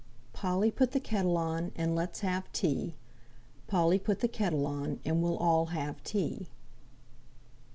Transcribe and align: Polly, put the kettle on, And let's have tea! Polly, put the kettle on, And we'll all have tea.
Polly, 0.33 0.71
put 0.71 0.93
the 0.93 0.99
kettle 0.99 1.37
on, 1.37 1.71
And 1.75 1.93
let's 1.93 2.21
have 2.21 2.51
tea! 2.53 2.95
Polly, 3.67 3.99
put 3.99 4.19
the 4.21 4.27
kettle 4.27 4.65
on, 4.65 4.99
And 5.05 5.21
we'll 5.21 5.37
all 5.37 5.67
have 5.67 6.03
tea. 6.03 6.49